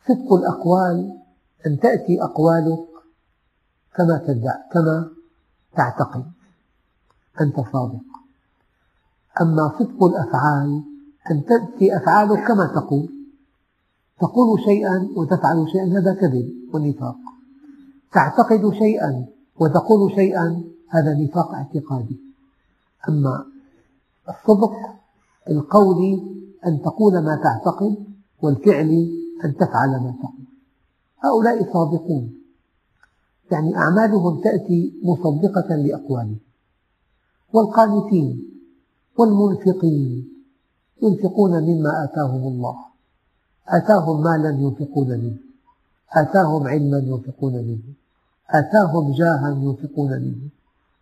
[0.07, 1.17] صدق الأقوال
[1.67, 2.87] أن تأتي أقوالك
[3.95, 4.17] كما
[4.73, 5.09] كما
[5.75, 6.25] تعتقد.
[7.41, 8.09] أنت صادق.
[9.41, 10.83] أما صدق الأفعال
[11.31, 13.09] أن تأتي أفعالك كما تقول.
[14.19, 17.17] تقول شيئا وتفعل شيئا هذا كذب ونفاق.
[18.13, 19.25] تعتقد شيئا
[19.59, 22.19] وتقول شيئا هذا نفاق اعتقادي.
[23.09, 23.45] أما
[24.29, 24.73] الصدق
[25.49, 26.23] القولي
[26.67, 28.05] أن تقول ما تعتقد
[28.41, 28.91] والفعل
[29.45, 30.45] أن تفعل ما تقول.
[31.19, 32.33] هؤلاء صادقون.
[33.51, 36.39] يعني أعمالهم تأتي مصدقة لأقوالهم.
[37.53, 38.49] والقانتين
[39.17, 40.38] والمنفقين
[41.03, 42.77] ينفقون مما آتاهم الله.
[43.67, 45.37] آتاهم مالا ينفقون منه.
[46.11, 47.93] آتاهم علما ينفقون منه.
[48.49, 50.49] آتاهم جاها ينفقون منه.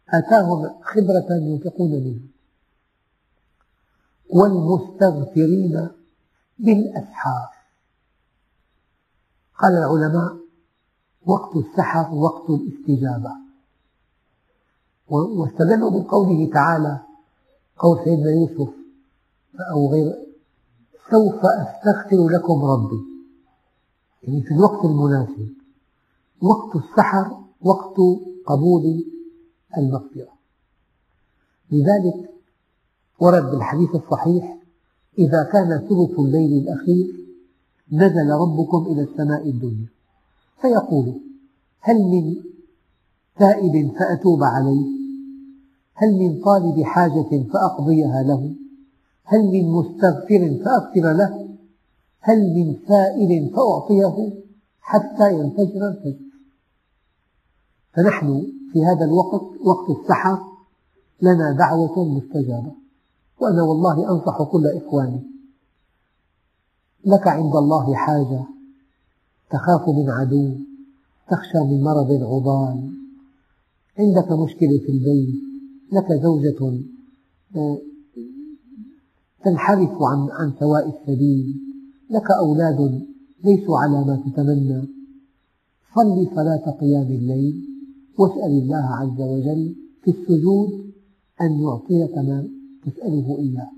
[0.10, 2.20] آتاهم خبرة ينفقون منه.
[4.30, 5.88] والمستغفرين
[6.60, 7.50] بالأسحار.
[9.60, 10.38] قال العلماء
[11.26, 13.32] وقت السحر وقت الاستجابة.
[15.10, 17.00] واستدلوا بقوله تعالى
[17.78, 18.74] قول سيدنا يوسف
[19.72, 20.16] أو غير
[21.12, 23.02] سوف أستغفر لكم ربي.
[24.24, 25.50] يعني في الوقت المناسب
[26.42, 27.96] وقت السحر وقت
[28.46, 29.06] قبول
[29.78, 30.38] المغفرة.
[31.72, 32.30] لذلك
[33.20, 34.58] ورد بالحديث الصحيح
[35.20, 37.08] إذا كان ثلث الليل الأخير
[37.92, 39.88] نزل ربكم إلى السماء الدنيا.
[40.62, 41.22] فيقول
[41.80, 42.36] هل من
[43.40, 44.98] تائب فأتوب عليه؟
[45.94, 48.56] هل من طالب حاجة فأقضيها له؟
[49.30, 51.48] هل من مستغفر فأغفر له؟
[52.20, 54.34] هل من سائل فأعطيه
[54.82, 56.28] حتى ينفجر الفجر؟
[57.94, 60.40] فنحن في هذا الوقت وقت السحر
[61.22, 62.72] لنا دعوة مستجابة.
[63.42, 65.24] وأنا والله أنصح كل إخواني.
[67.06, 68.44] لك عند الله حاجة.
[69.52, 70.52] تخاف من عدو.
[71.30, 72.92] تخشى من مرض عضال.
[74.00, 75.36] عندك مشكلة في البيت.
[75.92, 76.84] لك زوجة
[77.56, 77.78] آه،
[79.44, 81.62] تنحرف عن عن سواء السبيل.
[82.10, 83.08] لك أولاد
[83.44, 84.88] ليسوا على ما تتمنى.
[85.96, 87.68] صل صلاة قيام الليل
[88.18, 90.70] واسأل الله عز وجل في السجود
[91.42, 92.48] أن يعطيك ما
[92.86, 93.72] تسأله إياه.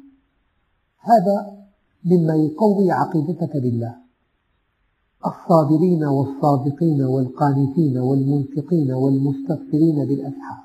[1.00, 1.58] هذا
[2.06, 3.96] مما يقوي عقيدتك بالله.
[5.26, 10.64] الصابرين والصادقين والقانتين والمنفقين والمستغفرين بالأسحار.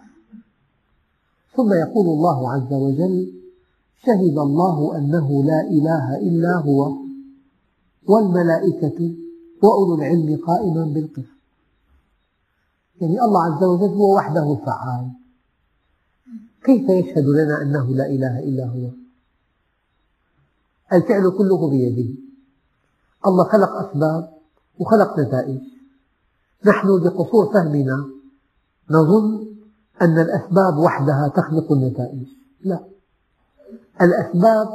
[1.56, 3.43] ثم يقول الله عز وجل
[4.06, 6.92] شهد الله أنه لا إله إلا هو
[8.08, 9.16] والملائكة
[9.62, 11.34] وأولو العلم قائما بالقسط.
[13.00, 15.10] يعني الله عز وجل هو وحده فعال
[16.64, 18.90] كيف يشهد لنا أنه لا إله إلا هو؟
[20.92, 22.10] الفعل كله بيده.
[23.26, 24.32] الله خلق أسباب
[24.78, 25.60] وخلق نتائج.
[26.66, 28.04] نحن لقصور فهمنا
[28.90, 29.46] نظن
[30.02, 32.26] أن الأسباب وحدها تخلق النتائج.
[32.60, 32.93] لا.
[34.02, 34.68] الأسباب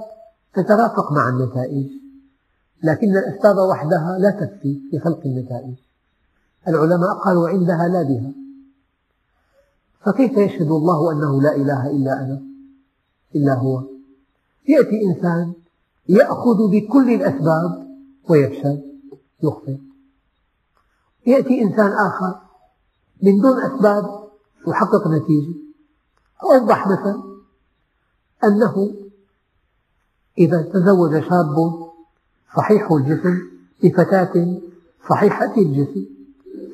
[0.54, 1.88] تترافق مع النتائج
[2.84, 5.76] لكن الأسباب وحدها لا تكفي في خلق النتائج.
[6.68, 8.32] العلماء قالوا عندها لا بها.
[10.06, 12.42] فكيف يشهد الله أنه لا إله إلا أنا؟
[13.36, 13.84] إلا هو.
[14.68, 15.54] يأتي إنسان
[16.10, 17.88] يأخذ بكل الأسباب
[18.30, 18.84] ويفشل
[19.44, 19.78] يخطئ
[21.28, 22.40] يأتي إنسان آخر
[23.22, 24.30] من دون أسباب
[24.68, 25.54] يحقق نتيجة.
[26.44, 27.24] أوضح مثل
[28.44, 28.94] أنه
[30.40, 31.56] إذا تزوج شاب
[32.58, 33.38] صحيح الجسم
[33.84, 34.62] بفتاة
[35.10, 36.06] صحيحة الجسم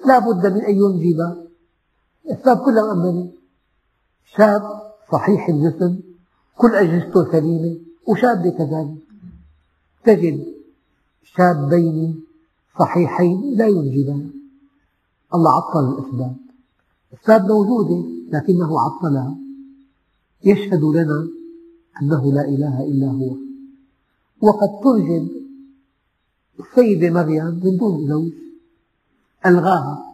[0.05, 1.45] لا بد من أن ينجب.
[2.25, 3.31] الأسباب كلها مؤمنة
[4.37, 4.61] شاب
[5.11, 5.99] صحيح الجسم
[6.57, 8.97] كل أجهزته سليمة وشابة كذلك.
[10.03, 10.45] تجد
[11.23, 12.23] شابين
[12.79, 14.31] صحيحين لا ينجبان.
[15.35, 16.35] الله عطل الأسباب
[17.13, 19.35] الأسباب موجودة لكنه عطلها.
[20.43, 21.27] يشهد لنا
[22.01, 23.44] أنه لا إله إلا هو.
[24.41, 25.29] وقد تنجب
[26.59, 28.31] السيدة مريم من دون زوج
[29.45, 30.05] ألغاها.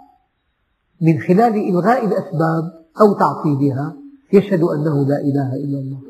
[1.01, 3.95] من خلال إلغاء الأسباب أو تعطيلها
[4.33, 6.01] يشهد أنه لا إله إلا الله.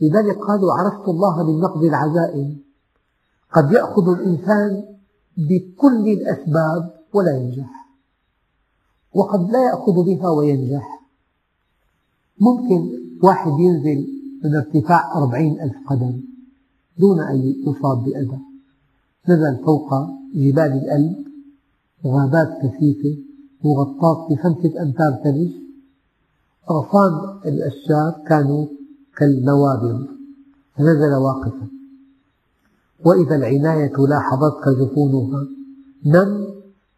[0.00, 2.58] لذلك قالوا عرفت الله من نقض العزائم.
[3.52, 4.84] قد يأخذ الإنسان
[5.36, 7.88] بكل الأسباب ولا ينجح.
[9.14, 11.00] وقد لا يأخذ بها وينجح.
[12.40, 12.90] ممكن
[13.22, 14.06] واحد ينزل
[14.44, 16.29] من ارتفاع أربعين ألف قدم.
[17.00, 17.36] دون أن
[17.66, 18.38] يصاب بأذى
[19.28, 19.90] نزل فوق
[20.34, 21.16] جبال الألب
[22.06, 23.22] غابات كثيفة
[23.64, 25.50] مغطاة بخمسة أمتار ثلج.
[26.70, 28.66] أغصان الأشجار كانوا
[29.16, 30.06] كالنوابض
[30.76, 31.68] فنزل واقفا.
[33.04, 35.46] وإذا العناية لاحظتك جفونها
[36.06, 36.46] نم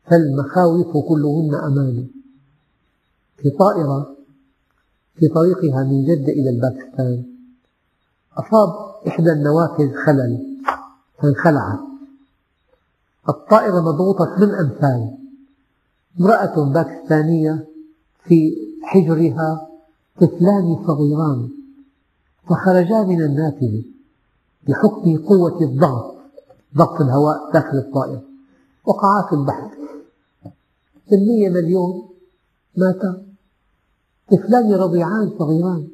[0.05, 2.07] فالمخاوف كلهن أمان.
[3.37, 4.17] في طائرة
[5.15, 7.25] في طريقها من جدة إلى الباكستان
[8.39, 10.59] أصاب إحدى النوافذ خلل
[11.23, 11.79] فانخلعت.
[13.29, 15.19] الطائرة مضغوطة من أمثال.
[16.21, 17.67] امرأة باكستانية
[18.25, 19.69] في حجرها
[20.21, 21.49] طفلان صغيران
[22.49, 23.85] فخرجا من النافذة
[24.69, 26.15] بحكم قوة الضغط
[26.77, 28.23] ضغط الهواء داخل الطائرة
[28.85, 29.71] وقعا في البحر.
[31.11, 32.09] بالمية مليون
[32.77, 33.23] ماتا
[34.31, 35.89] طفلان رضيعان صغيران.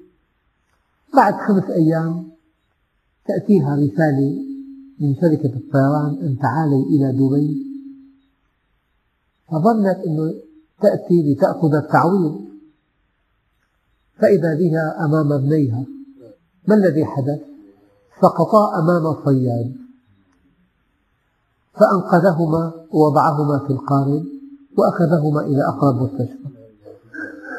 [1.14, 2.27] بعد خمس أيام
[3.28, 4.44] تأتيها رسالة
[5.00, 7.66] من شركة الطيران أن تعالي إلى دبي.
[9.48, 10.34] فظنت أنه
[10.82, 12.40] تأتي لتأخذ التعويض.
[14.18, 15.84] فإذا بها أمام ابنيها.
[16.68, 17.40] ما الذي حدث؟
[18.22, 19.74] سقطا أمام صياد.
[21.74, 24.24] فأنقذهما ووضعهما في القارب
[24.78, 26.48] وأخذهما إلى أقرب مستشفى.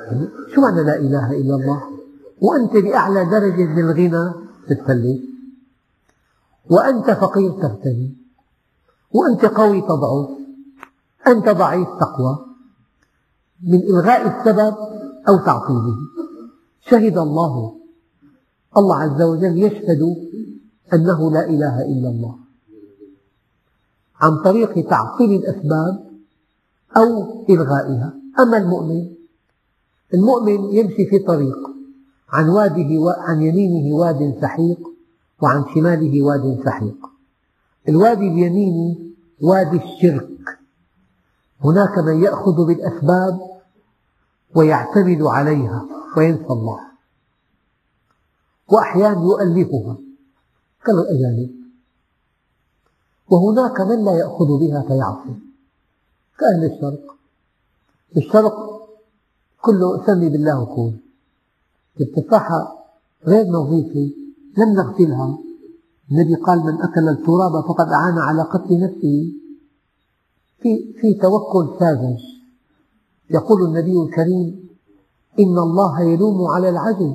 [0.05, 1.83] يعني شو معنى لا إله إلا الله؟
[2.41, 4.33] وأنت بأعلى درجة من الغنى؟
[4.67, 5.29] تتفلت
[6.69, 8.15] وأنت فقير تغتني
[9.11, 10.29] وأنت قوي تضعف
[11.27, 12.45] أنت ضعيف تقوى
[13.63, 14.75] من إلغاء السبب
[15.27, 15.97] أو تعطيله.
[16.81, 17.75] شهد الله
[18.77, 20.01] الله عز وجل يشهد
[20.93, 22.35] أنه لا إله إلا الله.
[24.21, 26.09] عن طريق تعطيل الأسباب
[26.97, 28.13] أو إلغائها.
[28.39, 29.13] أما المؤمن
[30.13, 31.57] المؤمن يمشي في طريق
[32.29, 34.79] عن واده عن يمينه واد سحيق
[35.41, 37.09] وعن شماله واد سحيق
[37.89, 40.59] الوادي اليميني وادي الشرك.
[41.61, 43.39] هناك من يأخذ بالأسباب
[44.55, 45.85] ويعتمد عليها
[46.17, 46.79] وينسى الله.
[48.71, 49.97] وأحيانا يؤلفها
[50.85, 51.51] كالأجانب
[53.27, 55.39] وهناك من لا يأخذ بها فيعصي.
[56.39, 57.15] كأهل الشرق.
[58.17, 58.55] الشرق
[59.61, 60.99] كله سمي بالله وكون
[62.01, 62.85] التفاحة
[63.25, 64.18] غير نظيفة
[64.59, 65.37] لم نغسلها
[66.11, 69.33] النبي قال من أكل التراب فقد أعان على قتل نفسه.
[70.61, 72.19] في في توكل ساذج.
[73.29, 74.69] يقول النبي الكريم
[75.39, 77.13] إن الله يلوم على العجز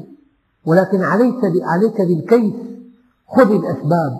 [0.67, 2.55] ولكن عليك عليك بالكيس.
[3.37, 4.13] خذ الأسباب.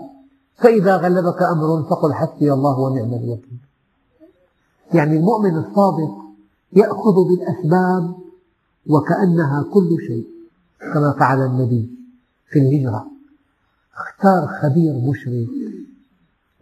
[0.55, 3.59] فإذا غلبك أمر فقل حسبي الله ونعم الوكيل.
[4.93, 6.15] يعني المؤمن الصادق
[6.73, 8.15] يأخذ بالأسباب
[8.89, 10.27] وكأنها كل شيء
[10.93, 11.89] كما فعل النبي
[12.49, 13.14] في الهجرة.
[13.97, 15.49] اختار خبير مشرف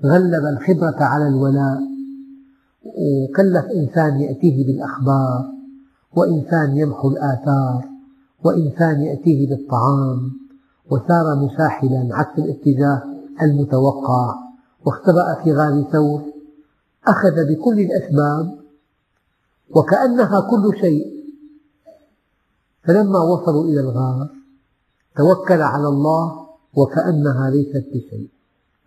[0.03, 1.81] غلب الخبرة على الولاء
[2.83, 5.51] وكلف إنسان يأتيه بالأخبار
[6.15, 7.89] وإنسان يمحو الآثار
[8.43, 10.31] وإنسان يأتيه بالطعام
[10.91, 13.03] وسار مساحلا عكس الاتجاه
[13.41, 14.35] المتوقع
[14.85, 16.21] واختبأ في غار ثور
[17.07, 18.59] أخذ بكل الأسباب
[19.75, 21.13] وكأنها كل شيء.
[22.83, 24.29] فلما وصلوا إلى الغار
[25.17, 26.42] توكل على الله
[26.75, 28.29] وكأنها ليست بشيء.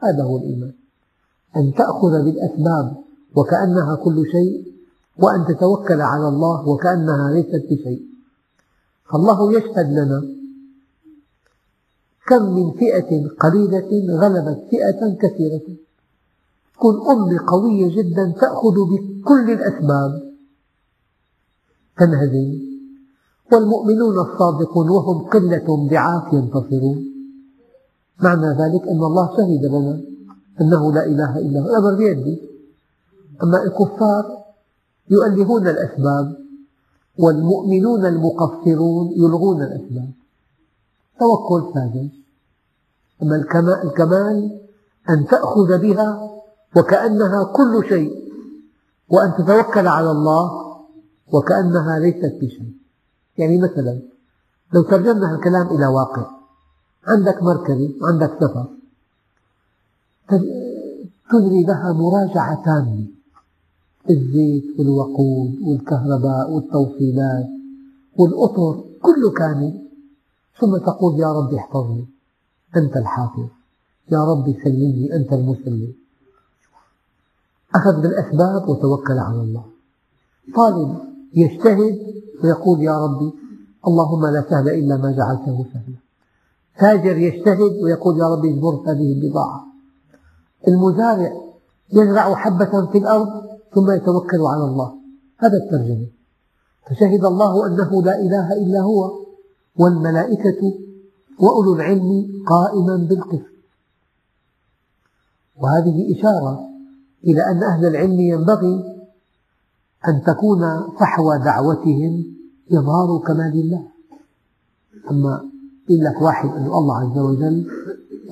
[0.03, 0.73] هذا هو الإيمان.
[1.57, 2.97] أن تأخذ بالأسباب
[3.37, 4.73] وكأنها كل شيء
[5.19, 8.03] وأن تتوكل على الله وكأنها ليست بشيء.
[9.13, 10.27] فالله يشهد لنا
[12.29, 15.77] كم من فئة قليلة غلبت فئة كثيرة.
[16.75, 20.33] تكون أمة قوية جدا تأخذ بكل الأسباب.
[21.99, 22.59] تنهزم.
[23.53, 27.16] والمؤمنون الصادقون وهم قلة ضعاف ينتصرون.
[28.23, 30.01] معنى ذلك أن الله شهد لنا
[30.61, 31.67] أنه لا إله إلا هو.
[31.67, 32.43] الأمر بيدي.
[33.43, 34.25] أما الكفار
[35.11, 36.37] يؤلهون الأسباب
[37.19, 40.11] والمؤمنون المقصرون يلغون الأسباب.
[41.21, 42.11] توكل ساذج
[43.23, 43.37] أما
[43.85, 44.61] الكمال
[45.11, 46.31] أن تأخذ بها
[46.77, 48.13] وكأنها كل شيء
[49.09, 50.51] وأن تتوكل على الله
[51.33, 52.73] وكأنها ليست بشيء.
[53.39, 54.03] يعني مثلا
[54.75, 56.36] لو ترجمنا الكلام إلى واقع
[57.07, 58.67] عندك مركبة عندك سفر
[61.31, 63.07] تجري لها مراجعة تامة.
[64.11, 67.47] الزيت والوقود والكهرباء والتوصيلات
[68.17, 69.83] والأطر كله كامل.
[70.61, 72.07] ثم تقول يا رب احفظني
[72.77, 73.49] أنت الحافظ.
[74.13, 75.93] يا رب سلمني أنت المسلم.
[77.75, 79.65] أخذ بالأسباب وتوكل على الله.
[80.57, 80.99] طالب
[81.35, 81.99] يجتهد
[82.45, 83.33] ويقول يا ربي
[83.87, 85.86] اللهم لا سهل إلا ما جعلته سهلا.
[86.79, 89.67] تاجر يجتهد ويقول يا ربي اجبر هذه البضاعة.
[90.69, 91.33] المزارع
[91.93, 93.29] يزرع حبة في الأرض
[93.75, 94.93] ثم يتوكل على الله.
[95.39, 96.07] هذا الترجمة.
[96.91, 99.27] فشهد الله أنه لا إله إلا هو
[99.77, 100.75] والملائكة
[101.41, 103.57] وأولو العلم قائما بالقسط.
[105.57, 106.61] وهذه إشارة
[107.25, 108.97] إلى أن أهل العلم ينبغي
[110.09, 110.61] أن تكون
[111.01, 112.37] فحوى دعوتهم
[112.73, 113.83] إظهار كمال الله.
[115.11, 115.56] أما
[115.89, 117.67] يقول لك واحد أن الله عز وجل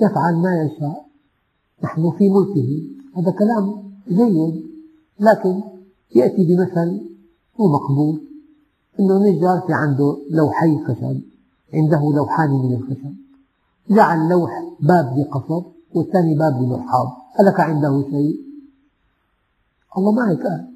[0.01, 1.05] يفعل ما يشاء
[1.83, 2.83] نحن في ملكه.
[3.15, 4.63] هذا كلام جيد
[5.19, 5.61] لكن
[6.15, 7.01] يأتي بمثل
[7.59, 8.21] هو مقبول.
[8.99, 11.21] أنه نجار في عنده لوحي خشب
[11.73, 13.15] عنده لوحان من الخشب.
[13.89, 15.63] جعل لوح باب بقصب
[15.95, 17.07] والثاني باب بمرحاض
[17.39, 18.39] ألك عنده شيء؟
[19.97, 20.67] الله ما هيك قال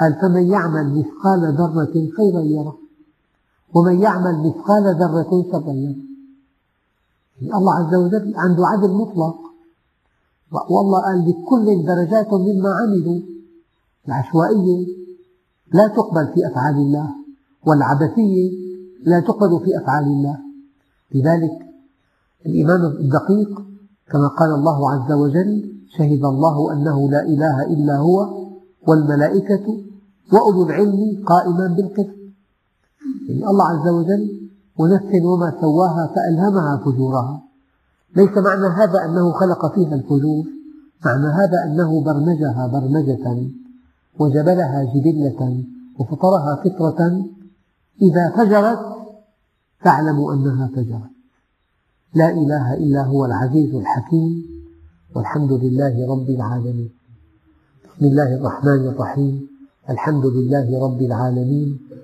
[0.00, 2.83] قال فمن يعمل مثقال ذرة خيرا يره.
[3.74, 5.72] ومن يعمل مثقال ذرة شرا
[7.40, 9.36] يعني الله عز وجل عنده عدل مطلق.
[10.70, 13.20] والله قال لكل درجات مما عملوا.
[14.08, 14.86] العشوائية
[15.72, 17.08] لا تقبل في أفعال الله
[17.66, 18.50] والعبثية
[19.06, 20.38] لا تقبل في أفعال الله.
[21.14, 21.58] لذلك
[22.46, 23.62] الإيمان الدقيق
[24.10, 28.44] كما قال الله عز وجل شهد الله أنه لا إله إلا هو
[28.88, 29.66] والملائكة
[30.32, 32.23] وأولو العلم قائما بالقسط.
[33.30, 37.42] الله عز وجل ونفس وما سواها فألهمها فجورها.
[38.16, 40.44] ليس معنى هذا أنه خلق فيها الفجور
[41.04, 43.50] معنى هذا أنه برمجها برمجة
[44.18, 45.64] وجبلها جبلة
[45.98, 47.24] وفطرها فطرة.
[48.02, 48.78] إذا فجرت
[49.84, 51.14] تعلم أنها فجرت.
[52.14, 54.44] لا إله إلا هو العزيز الحكيم.
[55.16, 56.90] والحمد لله رب العالمين.
[57.84, 59.48] بسم الله الرحمن الرحيم.
[59.90, 61.78] الحمد لله رب العالمين.